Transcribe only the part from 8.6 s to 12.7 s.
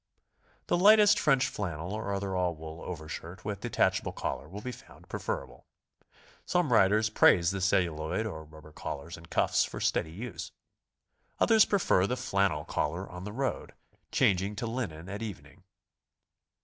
collars and cuffs for steady use. Others prefer the flannel